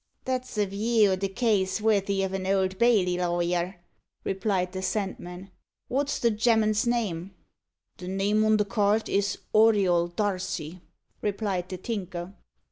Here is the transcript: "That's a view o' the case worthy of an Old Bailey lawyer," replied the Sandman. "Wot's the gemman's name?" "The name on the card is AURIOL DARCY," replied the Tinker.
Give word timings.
"That's 0.25 0.57
a 0.57 0.65
view 0.65 1.11
o' 1.11 1.15
the 1.15 1.27
case 1.29 1.79
worthy 1.79 2.23
of 2.23 2.33
an 2.33 2.47
Old 2.47 2.79
Bailey 2.79 3.19
lawyer," 3.19 3.79
replied 4.23 4.71
the 4.71 4.81
Sandman. 4.81 5.51
"Wot's 5.89 6.17
the 6.17 6.31
gemman's 6.31 6.87
name?" 6.87 7.35
"The 7.97 8.07
name 8.07 8.43
on 8.43 8.57
the 8.57 8.65
card 8.65 9.07
is 9.07 9.37
AURIOL 9.53 10.07
DARCY," 10.15 10.81
replied 11.21 11.69
the 11.69 11.77
Tinker. 11.77 12.33